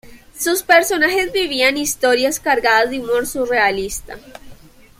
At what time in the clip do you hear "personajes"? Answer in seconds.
0.63-1.31